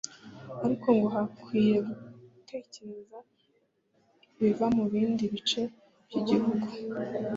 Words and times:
ariko 0.65 0.87
ngo 0.97 1.07
hakwiye 1.15 1.75
gutegereza 1.87 3.17
ibizava 4.37 4.65
mu 4.75 4.83
bindi 4.91 5.23
bice 5.33 5.61
by’igihugu 6.07 6.65